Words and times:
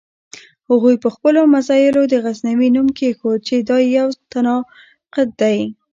هغوی 0.69 0.95
په 1.03 1.09
خپلو 1.15 1.41
مزایلو 1.55 2.01
د 2.09 2.15
غزنوي 2.23 2.69
نوم 2.75 2.87
کېښود 2.97 3.39
چې 3.47 3.55
دا 3.69 3.77
یو 3.97 4.07
تناقض 4.31 5.29
دی. 5.41 5.59